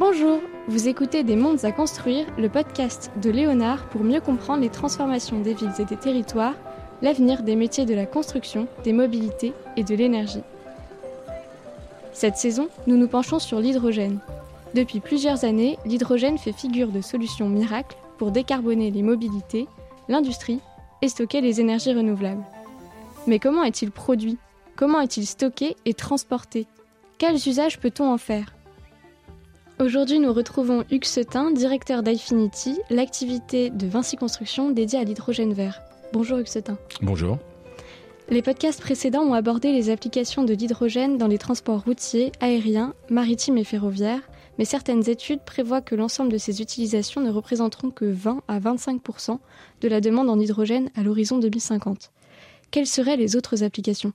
Bonjour, 0.00 0.40
vous 0.66 0.88
écoutez 0.88 1.22
Des 1.22 1.36
mondes 1.36 1.64
à 1.64 1.70
construire, 1.70 2.26
le 2.36 2.48
podcast 2.48 3.12
de 3.22 3.30
Léonard 3.30 3.88
pour 3.90 4.02
mieux 4.02 4.20
comprendre 4.20 4.62
les 4.62 4.68
transformations 4.68 5.38
des 5.38 5.54
villes 5.54 5.70
et 5.78 5.84
des 5.84 5.96
territoires, 5.96 6.56
l'avenir 7.00 7.44
des 7.44 7.54
métiers 7.54 7.86
de 7.86 7.94
la 7.94 8.04
construction, 8.04 8.66
des 8.82 8.92
mobilités 8.92 9.52
et 9.76 9.84
de 9.84 9.94
l'énergie. 9.94 10.42
Cette 12.12 12.36
saison, 12.36 12.68
nous 12.88 12.96
nous 12.96 13.06
penchons 13.06 13.38
sur 13.38 13.60
l'hydrogène. 13.60 14.18
Depuis 14.74 14.98
plusieurs 14.98 15.44
années, 15.44 15.78
l'hydrogène 15.86 16.38
fait 16.38 16.52
figure 16.52 16.88
de 16.88 17.00
solution 17.00 17.48
miracle 17.48 17.96
pour 18.18 18.32
décarboner 18.32 18.90
les 18.90 19.02
mobilités, 19.04 19.68
l'industrie 20.08 20.58
et 21.02 21.08
stocker 21.08 21.40
les 21.40 21.60
énergies 21.60 21.94
renouvelables. 21.94 22.44
Mais 23.28 23.38
comment 23.38 23.62
est-il 23.62 23.92
produit? 23.92 24.38
Comment 24.74 25.00
est-il 25.00 25.24
stocké 25.24 25.76
et 25.84 25.94
transporté? 25.94 26.66
Quels 27.18 27.48
usages 27.48 27.78
peut-on 27.78 28.12
en 28.12 28.18
faire? 28.18 28.54
Aujourd'hui, 29.80 30.20
nous 30.20 30.32
retrouvons 30.32 30.84
Hugues 30.92 31.04
Setin, 31.04 31.50
directeur 31.50 32.04
d'Ifinity, 32.04 32.78
l'activité 32.90 33.70
de 33.70 33.88
Vinci 33.88 34.16
Construction 34.16 34.70
dédiée 34.70 35.00
à 35.00 35.04
l'hydrogène 35.04 35.52
vert. 35.52 35.82
Bonjour 36.12 36.38
Hugues 36.38 36.46
Setin. 36.46 36.78
Bonjour. 37.02 37.38
Les 38.30 38.40
podcasts 38.40 38.80
précédents 38.80 39.24
ont 39.24 39.34
abordé 39.34 39.72
les 39.72 39.90
applications 39.90 40.44
de 40.44 40.54
l'hydrogène 40.54 41.18
dans 41.18 41.26
les 41.26 41.38
transports 41.38 41.82
routiers, 41.82 42.30
aériens, 42.38 42.94
maritimes 43.10 43.58
et 43.58 43.64
ferroviaires, 43.64 44.22
mais 44.58 44.64
certaines 44.64 45.10
études 45.10 45.42
prévoient 45.44 45.82
que 45.82 45.96
l'ensemble 45.96 46.30
de 46.30 46.38
ces 46.38 46.62
utilisations 46.62 47.20
ne 47.20 47.30
représenteront 47.32 47.90
que 47.90 48.04
20 48.04 48.42
à 48.46 48.60
25% 48.60 49.40
de 49.80 49.88
la 49.88 50.00
demande 50.00 50.30
en 50.30 50.38
hydrogène 50.38 50.88
à 50.94 51.02
l'horizon 51.02 51.38
2050. 51.38 52.12
Quelles 52.70 52.86
seraient 52.86 53.16
les 53.16 53.34
autres 53.34 53.64
applications? 53.64 54.12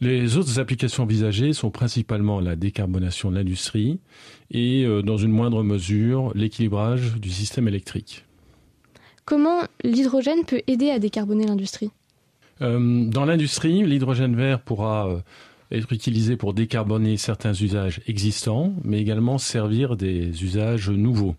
Les 0.00 0.36
autres 0.36 0.58
applications 0.58 1.02
envisagées 1.02 1.52
sont 1.52 1.70
principalement 1.70 2.40
la 2.40 2.56
décarbonation 2.56 3.30
de 3.30 3.36
l'industrie 3.36 4.00
et, 4.50 4.84
euh, 4.84 5.02
dans 5.02 5.16
une 5.16 5.32
moindre 5.32 5.62
mesure, 5.62 6.32
l'équilibrage 6.34 7.16
du 7.16 7.30
système 7.30 7.68
électrique. 7.68 8.24
Comment 9.24 9.60
l'hydrogène 9.84 10.44
peut 10.46 10.62
aider 10.66 10.90
à 10.90 10.98
décarboner 10.98 11.46
l'industrie? 11.46 11.90
Euh, 12.62 13.04
Dans 13.06 13.24
l'industrie, 13.24 13.84
l'hydrogène 13.86 14.34
vert 14.34 14.60
pourra 14.60 15.08
euh, 15.08 15.20
être 15.70 15.92
utilisé 15.92 16.36
pour 16.36 16.52
décarboner 16.54 17.16
certains 17.16 17.54
usages 17.54 18.00
existants, 18.06 18.74
mais 18.84 19.00
également 19.00 19.38
servir 19.38 19.96
des 19.96 20.42
usages 20.42 20.90
nouveaux. 20.90 21.36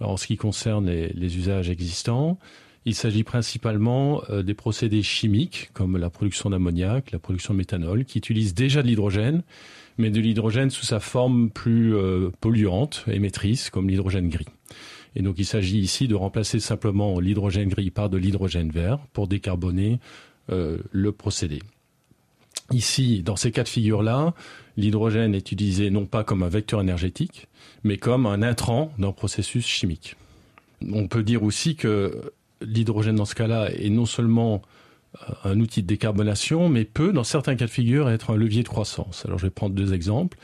Alors, 0.00 0.12
en 0.12 0.16
ce 0.16 0.26
qui 0.26 0.36
concerne 0.36 0.90
les 0.90 1.36
usages 1.36 1.70
existants, 1.70 2.38
il 2.86 2.94
s'agit 2.94 3.24
principalement 3.24 4.22
euh, 4.30 4.42
des 4.42 4.54
procédés 4.54 5.02
chimiques 5.02 5.70
comme 5.72 5.96
la 5.96 6.10
production 6.10 6.50
d'ammoniac, 6.50 7.12
la 7.12 7.18
production 7.18 7.54
de 7.54 7.58
méthanol, 7.58 8.04
qui 8.04 8.18
utilisent 8.18 8.54
déjà 8.54 8.82
de 8.82 8.88
l'hydrogène, 8.88 9.42
mais 9.96 10.10
de 10.10 10.20
l'hydrogène 10.20 10.70
sous 10.70 10.84
sa 10.84 11.00
forme 11.00 11.50
plus 11.50 11.94
euh, 11.94 12.30
polluante, 12.40 13.04
émettrice, 13.10 13.70
comme 13.70 13.88
l'hydrogène 13.88 14.28
gris. 14.28 14.46
Et 15.16 15.22
donc 15.22 15.36
il 15.38 15.46
s'agit 15.46 15.78
ici 15.78 16.08
de 16.08 16.14
remplacer 16.14 16.60
simplement 16.60 17.20
l'hydrogène 17.20 17.68
gris 17.68 17.90
par 17.90 18.10
de 18.10 18.18
l'hydrogène 18.18 18.70
vert 18.70 18.98
pour 19.12 19.28
décarboner 19.28 20.00
euh, 20.50 20.78
le 20.90 21.12
procédé. 21.12 21.60
Ici, 22.70 23.22
dans 23.22 23.36
ces 23.36 23.52
cas 23.52 23.62
de 23.62 23.68
figure-là, 23.68 24.34
l'hydrogène 24.76 25.34
est 25.34 25.52
utilisé 25.52 25.90
non 25.90 26.06
pas 26.06 26.24
comme 26.24 26.42
un 26.42 26.48
vecteur 26.48 26.80
énergétique, 26.80 27.46
mais 27.82 27.98
comme 27.98 28.26
un 28.26 28.42
intrant 28.42 28.92
d'un 28.98 29.12
processus 29.12 29.66
chimique. 29.66 30.16
On 30.90 31.06
peut 31.06 31.22
dire 31.22 31.42
aussi 31.42 31.76
que 31.76 32.32
l'hydrogène 32.66 33.16
dans 33.16 33.24
ce 33.24 33.34
cas-là 33.34 33.70
est 33.70 33.90
non 33.90 34.06
seulement 34.06 34.62
euh, 35.28 35.32
un 35.44 35.60
outil 35.60 35.82
de 35.82 35.86
décarbonation, 35.86 36.68
mais 36.68 36.84
peut, 36.84 37.12
dans 37.12 37.24
certains 37.24 37.56
cas 37.56 37.66
de 37.66 37.70
figure, 37.70 38.08
être 38.08 38.30
un 38.30 38.36
levier 38.36 38.62
de 38.62 38.68
croissance. 38.68 39.24
Alors 39.26 39.38
je 39.38 39.46
vais 39.46 39.50
prendre 39.50 39.74
deux 39.74 39.94
exemples. 39.94 40.38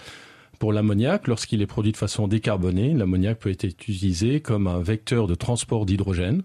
Pour 0.58 0.72
l'ammoniac, 0.72 1.26
lorsqu'il 1.26 1.62
est 1.62 1.66
produit 1.66 1.92
de 1.92 1.96
façon 1.96 2.28
décarbonée, 2.28 2.92
l'ammoniac 2.92 3.38
peut 3.38 3.50
être 3.50 3.64
utilisé 3.64 4.40
comme 4.40 4.66
un 4.66 4.80
vecteur 4.80 5.26
de 5.26 5.34
transport 5.34 5.86
d'hydrogène. 5.86 6.42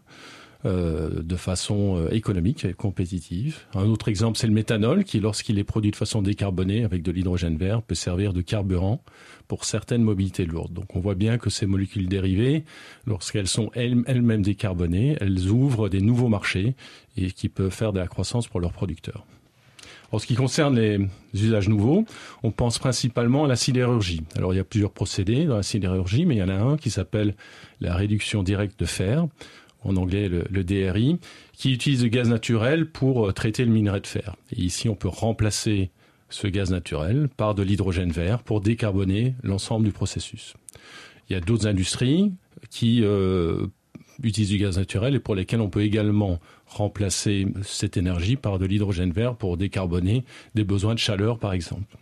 Euh, 0.65 1.21
de 1.21 1.35
façon 1.35 1.97
euh, 1.97 2.09
économique 2.09 2.65
et 2.65 2.73
compétitive. 2.73 3.59
Un 3.75 3.85
autre 3.85 4.07
exemple, 4.07 4.39
c'est 4.39 4.47
le 4.47 4.53
méthanol, 4.53 5.03
qui, 5.03 5.19
lorsqu'il 5.19 5.59
est 5.59 5.63
produit 5.63 5.91
de 5.91 5.95
façon 5.95 6.23
décarbonée 6.23 6.83
avec 6.83 7.03
de 7.03 7.11
l'hydrogène 7.11 7.55
vert, 7.55 7.83
peut 7.83 7.93
servir 7.93 8.33
de 8.33 8.41
carburant 8.41 9.03
pour 9.47 9.63
certaines 9.63 10.01
mobilités 10.01 10.45
lourdes. 10.45 10.73
Donc 10.73 10.95
on 10.95 10.99
voit 10.99 11.13
bien 11.13 11.37
que 11.37 11.51
ces 11.51 11.67
molécules 11.67 12.07
dérivées, 12.07 12.63
lorsqu'elles 13.05 13.47
sont 13.47 13.69
elles-mêmes 13.75 14.41
décarbonées, 14.41 15.17
elles 15.21 15.49
ouvrent 15.49 15.87
des 15.87 16.01
nouveaux 16.01 16.29
marchés 16.29 16.73
et 17.15 17.29
qui 17.29 17.47
peuvent 17.47 17.69
faire 17.69 17.93
de 17.93 17.99
la 17.99 18.07
croissance 18.07 18.47
pour 18.47 18.59
leurs 18.59 18.73
producteurs. 18.73 19.23
En 20.11 20.17
ce 20.17 20.25
qui 20.25 20.35
concerne 20.35 20.79
les 20.79 20.99
usages 21.33 21.69
nouveaux, 21.69 22.05
on 22.41 22.51
pense 22.51 22.79
principalement 22.79 23.45
à 23.45 23.47
la 23.47 23.55
sidérurgie. 23.55 24.21
Alors 24.35 24.53
il 24.53 24.57
y 24.57 24.61
a 24.61 24.63
plusieurs 24.63 24.91
procédés 24.91 25.45
dans 25.45 25.57
la 25.57 25.63
sidérurgie, 25.63 26.25
mais 26.25 26.35
il 26.35 26.39
y 26.39 26.43
en 26.43 26.49
a 26.49 26.55
un 26.55 26.77
qui 26.77 26.89
s'appelle 26.89 27.35
la 27.81 27.95
réduction 27.95 28.41
directe 28.41 28.79
de 28.79 28.85
fer 28.85 29.27
en 29.85 29.95
anglais 29.95 30.27
le, 30.29 30.63
DRI, 30.63 31.19
qui 31.53 31.71
utilise 31.71 32.03
le 32.03 32.09
gaz 32.09 32.27
naturel 32.29 32.89
pour 32.89 33.27
euh, 33.27 33.31
traiter 33.31 33.63
le 33.63 33.71
minerai 33.71 34.01
de 34.01 34.07
fer. 34.07 34.35
Et 34.51 34.61
ici, 34.61 34.89
on 34.89 34.95
peut 34.95 35.07
remplacer 35.07 35.91
ce 36.29 36.47
gaz 36.47 36.71
naturel 36.71 37.29
par 37.37 37.55
de 37.55 37.63
l'hydrogène 37.63 38.11
vert 38.11 38.43
pour 38.43 38.61
décarboner 38.61 39.35
l'ensemble 39.43 39.85
du 39.85 39.91
processus. 39.91 40.55
Il 41.29 41.33
y 41.33 41.35
a 41.35 41.39
d'autres 41.39 41.67
industries 41.67 42.33
qui 42.69 43.01
euh, 43.03 43.67
utilisent 44.23 44.49
du 44.49 44.57
gaz 44.57 44.77
naturel 44.77 45.15
et 45.15 45.19
pour 45.19 45.35
lesquelles 45.35 45.61
on 45.61 45.69
peut 45.69 45.83
également 45.83 46.39
remplacer 46.65 47.47
cette 47.63 47.95
énergie 47.95 48.35
par 48.35 48.59
de 48.59 48.65
l'hydrogène 48.65 49.11
vert 49.11 49.35
pour 49.35 49.57
décarboner 49.57 50.23
des 50.55 50.63
besoins 50.63 50.93
de 50.93 50.99
chaleur, 50.99 51.37
par 51.39 51.53
exemple. 51.53 51.97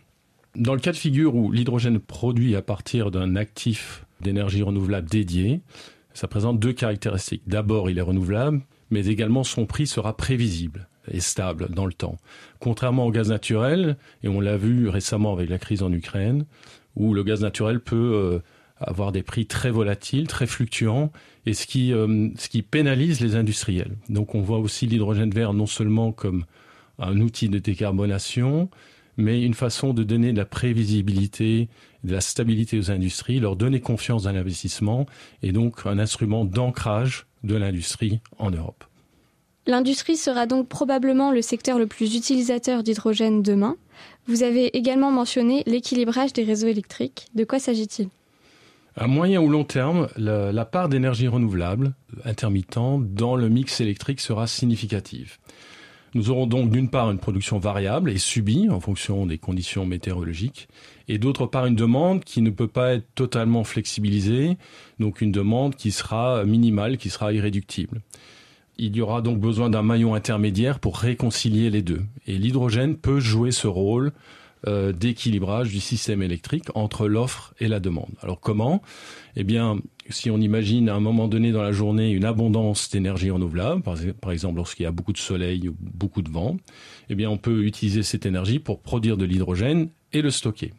Dans 0.56 0.74
le 0.74 0.80
cas 0.80 0.92
de 0.92 0.96
figure 0.96 1.34
où 1.34 1.50
l'hydrogène 1.50 1.98
produit 1.98 2.56
à 2.56 2.62
partir 2.62 3.10
d'un 3.10 3.36
actif 3.36 4.06
d'énergie 4.20 4.62
renouvelable 4.62 5.08
dédié, 5.08 5.60
ça 6.14 6.28
présente 6.28 6.58
deux 6.58 6.72
caractéristiques. 6.72 7.42
D'abord, 7.46 7.90
il 7.90 7.98
est 7.98 8.02
renouvelable, 8.02 8.62
mais 8.90 9.06
également 9.06 9.44
son 9.44 9.66
prix 9.66 9.86
sera 9.86 10.16
prévisible 10.16 10.88
et 11.10 11.20
stable 11.20 11.68
dans 11.70 11.86
le 11.86 11.92
temps. 11.92 12.16
Contrairement 12.60 13.06
au 13.06 13.10
gaz 13.10 13.28
naturel, 13.28 13.96
et 14.22 14.28
on 14.28 14.40
l'a 14.40 14.56
vu 14.56 14.88
récemment 14.88 15.32
avec 15.32 15.50
la 15.50 15.58
crise 15.58 15.82
en 15.82 15.92
Ukraine, 15.92 16.46
où 16.96 17.12
le 17.12 17.24
gaz 17.24 17.42
naturel 17.42 17.80
peut 17.80 18.12
euh, 18.14 18.38
avoir 18.78 19.12
des 19.12 19.22
prix 19.22 19.46
très 19.46 19.70
volatiles, 19.70 20.28
très 20.28 20.46
fluctuants, 20.46 21.12
et 21.46 21.52
euh, 21.76 22.30
ce 22.36 22.48
qui 22.48 22.62
pénalise 22.62 23.20
les 23.20 23.34
industriels. 23.36 23.96
Donc 24.08 24.34
on 24.34 24.40
voit 24.40 24.58
aussi 24.58 24.86
l'hydrogène 24.86 25.30
vert 25.30 25.52
non 25.52 25.66
seulement 25.66 26.12
comme 26.12 26.44
un 26.98 27.20
outil 27.20 27.48
de 27.48 27.58
décarbonation, 27.58 28.70
mais 29.16 29.42
une 29.42 29.54
façon 29.54 29.94
de 29.94 30.02
donner 30.02 30.32
de 30.32 30.38
la 30.38 30.44
prévisibilité, 30.44 31.68
de 32.04 32.12
la 32.12 32.20
stabilité 32.20 32.78
aux 32.78 32.90
industries, 32.90 33.40
leur 33.40 33.56
donner 33.56 33.80
confiance 33.80 34.24
dans 34.24 34.32
l'investissement 34.32 35.06
et 35.42 35.52
donc 35.52 35.86
un 35.86 35.98
instrument 35.98 36.44
d'ancrage 36.44 37.26
de 37.42 37.54
l'industrie 37.54 38.20
en 38.38 38.50
Europe. 38.50 38.84
L'industrie 39.66 40.16
sera 40.16 40.46
donc 40.46 40.68
probablement 40.68 41.32
le 41.32 41.40
secteur 41.40 41.78
le 41.78 41.86
plus 41.86 42.14
utilisateur 42.14 42.82
d'hydrogène 42.82 43.42
demain. 43.42 43.76
Vous 44.26 44.42
avez 44.42 44.76
également 44.76 45.10
mentionné 45.10 45.62
l'équilibrage 45.66 46.34
des 46.34 46.44
réseaux 46.44 46.66
électriques. 46.66 47.28
De 47.34 47.44
quoi 47.44 47.58
s'agit-il? 47.58 48.08
À 48.96 49.06
moyen 49.06 49.40
ou 49.40 49.48
long 49.48 49.64
terme, 49.64 50.08
la, 50.16 50.52
la 50.52 50.64
part 50.64 50.88
d'énergie 50.88 51.28
renouvelable 51.28 51.94
intermittente 52.24 53.14
dans 53.14 53.36
le 53.36 53.48
mix 53.48 53.80
électrique 53.80 54.20
sera 54.20 54.46
significative. 54.46 55.38
Nous 56.14 56.30
aurons 56.30 56.46
donc 56.46 56.70
d'une 56.70 56.88
part 56.88 57.10
une 57.10 57.18
production 57.18 57.58
variable 57.58 58.10
et 58.10 58.18
subie 58.18 58.68
en 58.70 58.78
fonction 58.78 59.26
des 59.26 59.38
conditions 59.38 59.84
météorologiques, 59.84 60.68
et 61.08 61.18
d'autre 61.18 61.46
part 61.46 61.66
une 61.66 61.74
demande 61.74 62.22
qui 62.22 62.40
ne 62.40 62.50
peut 62.50 62.68
pas 62.68 62.94
être 62.94 63.06
totalement 63.16 63.64
flexibilisée, 63.64 64.56
donc 65.00 65.20
une 65.20 65.32
demande 65.32 65.74
qui 65.74 65.90
sera 65.90 66.44
minimale, 66.44 66.98
qui 66.98 67.10
sera 67.10 67.32
irréductible. 67.32 68.00
Il 68.78 68.96
y 68.96 69.00
aura 69.00 69.22
donc 69.22 69.38
besoin 69.38 69.70
d'un 69.70 69.82
maillon 69.82 70.14
intermédiaire 70.14 70.78
pour 70.78 70.98
réconcilier 70.98 71.70
les 71.70 71.82
deux. 71.82 72.02
Et 72.26 72.38
l'hydrogène 72.38 72.96
peut 72.96 73.20
jouer 73.20 73.52
ce 73.52 73.66
rôle 73.68 74.12
euh, 74.66 74.92
d'équilibrage 74.92 75.68
du 75.68 75.80
système 75.80 76.22
électrique 76.22 76.68
entre 76.74 77.06
l'offre 77.06 77.54
et 77.60 77.68
la 77.68 77.80
demande. 77.80 78.10
Alors 78.22 78.40
comment? 78.40 78.82
Eh 79.36 79.44
bien, 79.44 79.78
si 80.10 80.30
on 80.30 80.38
imagine 80.38 80.88
à 80.88 80.94
un 80.94 81.00
moment 81.00 81.28
donné 81.28 81.52
dans 81.52 81.62
la 81.62 81.72
journée 81.72 82.10
une 82.10 82.24
abondance 82.24 82.90
d'énergie 82.90 83.30
renouvelable, 83.30 83.82
par, 83.82 84.32
exemple 84.32 84.56
lorsqu'il 84.56 84.84
y 84.84 84.86
a 84.86 84.92
beaucoup 84.92 85.12
de 85.12 85.18
soleil 85.18 85.68
ou 85.68 85.76
beaucoup 85.80 86.22
de 86.22 86.30
vent, 86.30 86.56
eh 87.08 87.26
on 87.26 87.38
peut 87.38 87.64
utiliser 87.64 88.02
cette 88.02 88.26
énergie 88.26 88.58
pour 88.58 88.80
produire 88.80 89.16
de 89.16 89.24
l'hydrogène 89.24 89.88
et 90.12 90.22
le 90.22 90.30
stocker. 90.30 90.72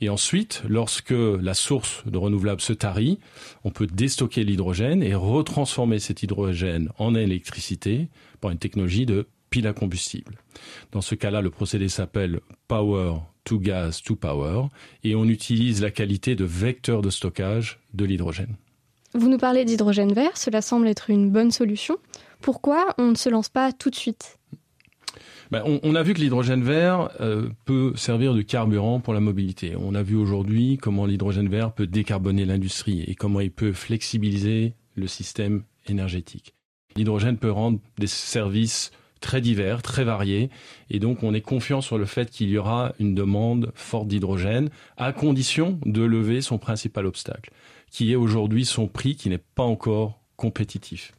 Et 0.00 0.08
ensuite, 0.08 0.62
lorsque 0.68 1.10
la 1.10 1.54
source 1.54 2.02
de 2.06 2.18
renouvelable 2.18 2.60
se 2.60 2.74
tarit, 2.74 3.18
on 3.64 3.70
peut 3.70 3.86
déstocker 3.86 4.44
l'hydrogène 4.44 5.02
et 5.02 5.14
retransformer 5.14 5.98
cet 5.98 6.22
hydrogène 6.22 6.90
en 6.98 7.14
électricité 7.14 8.08
par 8.40 8.50
une 8.50 8.58
technologie 8.58 9.06
de 9.06 9.26
pile 9.48 9.66
à 9.66 9.72
combustible. 9.72 10.36
Dans 10.92 11.00
ce 11.00 11.14
cas-là, 11.14 11.40
le 11.40 11.50
procédé 11.50 11.88
s'appelle 11.88 12.40
Power 12.68 13.14
to 13.44 13.58
Gas 13.58 14.02
to 14.04 14.16
Power 14.16 14.66
et 15.02 15.14
on 15.14 15.24
utilise 15.24 15.80
la 15.80 15.90
qualité 15.90 16.34
de 16.34 16.44
vecteur 16.44 17.00
de 17.00 17.10
stockage 17.10 17.78
de 17.94 18.04
l'hydrogène. 18.04 18.56
Vous 19.16 19.30
nous 19.30 19.38
parlez 19.38 19.64
d'hydrogène 19.64 20.12
vert, 20.12 20.36
cela 20.36 20.60
semble 20.60 20.88
être 20.88 21.08
une 21.08 21.30
bonne 21.30 21.50
solution. 21.50 21.96
Pourquoi 22.42 22.94
on 22.98 23.12
ne 23.12 23.14
se 23.14 23.30
lance 23.30 23.48
pas 23.48 23.72
tout 23.72 23.88
de 23.88 23.94
suite? 23.94 24.38
Ben, 25.50 25.62
on, 25.64 25.94
a 25.94 26.02
vu 26.02 26.12
que 26.12 26.20
l'hydrogène 26.20 26.62
vert 26.62 27.08
euh, 27.20 27.48
peut 27.64 27.92
servir 27.96 28.34
de 28.34 28.42
carburant 28.42 29.00
pour 29.00 29.14
la 29.14 29.20
mobilité. 29.20 29.74
On 29.74 29.94
a 29.94 30.02
vu 30.02 30.16
aujourd'hui 30.16 30.76
comment 30.76 31.06
l'hydrogène 31.06 31.48
vert 31.48 31.72
peut 31.72 31.86
décarboner 31.86 32.44
l'industrie 32.44 33.04
et 33.06 33.14
comment 33.14 33.40
il 33.40 33.50
peut 33.50 33.72
flexibiliser 33.72 34.74
le 34.96 35.06
système 35.06 35.62
énergétique. 35.86 36.52
L'hydrogène 36.94 37.38
peut 37.38 37.50
rendre 37.50 37.78
des 37.98 38.08
services 38.08 38.90
très 39.20 39.40
divers, 39.40 39.82
très 39.82 40.04
variés, 40.04 40.50
et 40.90 40.98
donc 40.98 41.22
on 41.22 41.34
est 41.34 41.40
confiant 41.40 41.80
sur 41.80 41.98
le 41.98 42.06
fait 42.06 42.30
qu'il 42.30 42.48
y 42.48 42.58
aura 42.58 42.92
une 42.98 43.14
demande 43.14 43.72
forte 43.74 44.08
d'hydrogène, 44.08 44.70
à 44.96 45.12
condition 45.12 45.78
de 45.84 46.02
lever 46.02 46.40
son 46.40 46.58
principal 46.58 47.06
obstacle, 47.06 47.50
qui 47.90 48.12
est 48.12 48.16
aujourd'hui 48.16 48.64
son 48.64 48.88
prix 48.88 49.16
qui 49.16 49.28
n'est 49.28 49.38
pas 49.38 49.64
encore 49.64 50.20
compétitif. 50.36 51.12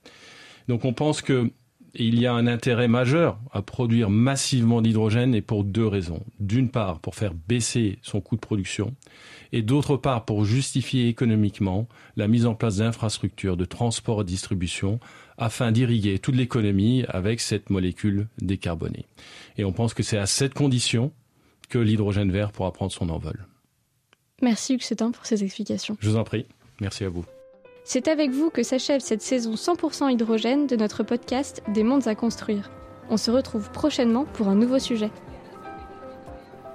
Donc 0.68 0.86
on 0.86 0.94
pense 0.94 1.22
que 1.22 1.52
il 1.94 2.20
y 2.20 2.28
a 2.28 2.34
un 2.34 2.48
intérêt 2.48 2.88
majeur 2.88 3.40
à 3.52 3.62
produire 3.62 4.10
massivement 4.10 4.82
d'hydrogène 4.82 5.34
et 5.34 5.42
pour 5.42 5.64
deux 5.64 5.88
raisons. 5.88 6.24
D'une 6.40 6.70
part, 6.70 7.00
pour 7.00 7.16
faire 7.16 7.34
baisser 7.34 8.00
son 8.02 8.22
coût 8.22 8.36
de 8.36 8.42
production 8.42 8.94
et 9.52 9.62
d'autre 9.62 9.98
part, 9.98 10.26
pour 10.26 10.46
justifier 10.46 11.08
économiquement 11.08 11.88
la 12.16 12.28
mise 12.28 12.46
en 12.46 12.56
place 12.56 12.78
d'infrastructures 12.78 13.58
de 13.58 13.66
transport 13.66 14.22
et 14.22 14.26
distribution 14.26 15.00
afin 15.38 15.72
d'irriguer 15.72 16.20
toute 16.20 16.36
l'économie 16.36 17.06
avec 17.08 17.40
cette 17.40 17.70
molécule 17.70 18.28
décarbonée. 18.42 19.06
Et 19.58 19.64
on 19.64 19.72
pense 19.72 19.94
que 19.94 20.04
c'est 20.04 20.18
à 20.18 20.26
cette 20.26 20.54
condition 20.54 21.12
que 21.70 21.80
l'hydrogène 21.80 22.32
vert 22.32 22.52
pourra 22.52 22.72
prendre 22.72 22.92
son 22.92 23.10
envol. 23.10 23.46
Merci 24.42 24.76
Hugues 24.76 25.12
pour 25.14 25.26
ces 25.26 25.44
explications. 25.44 25.98
Je 26.00 26.10
vous 26.10 26.18
en 26.18 26.24
prie. 26.24 26.46
Merci 26.80 27.04
à 27.04 27.10
vous. 27.10 27.26
C'est 27.90 28.10
avec 28.10 28.32
vous 28.32 28.50
que 28.50 28.64
s'achève 28.64 29.00
cette 29.00 29.22
saison 29.22 29.54
100% 29.54 30.12
hydrogène 30.12 30.68
de 30.68 30.76
notre 30.76 31.04
podcast 31.04 31.64
Des 31.70 31.84
mondes 31.84 32.06
à 32.10 32.16
construire. 32.16 32.70
On 33.10 33.16
se 33.16 33.32
retrouve 33.32 33.72
prochainement 33.72 34.26
pour 34.26 34.50
un 34.50 34.56
nouveau 34.56 34.78
sujet. 34.78 35.10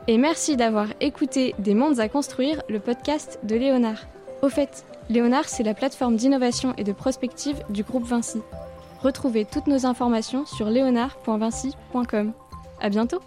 Et 0.08 0.16
merci 0.16 0.56
d'avoir 0.56 0.86
écouté 1.02 1.54
Des 1.58 1.74
mondes 1.74 2.00
à 2.00 2.08
construire, 2.08 2.62
le 2.70 2.80
podcast 2.80 3.38
de 3.42 3.56
Léonard. 3.56 4.06
Au 4.40 4.48
fait, 4.48 4.86
Léonard, 5.10 5.50
c'est 5.50 5.62
la 5.62 5.74
plateforme 5.74 6.16
d'innovation 6.16 6.72
et 6.78 6.82
de 6.82 6.92
prospective 6.92 7.62
du 7.68 7.82
groupe 7.82 8.06
Vinci. 8.06 8.40
Retrouvez 9.02 9.44
toutes 9.44 9.66
nos 9.66 9.84
informations 9.84 10.46
sur 10.46 10.70
léonard.vinci.com. 10.70 12.32
À 12.80 12.88
bientôt! 12.88 13.20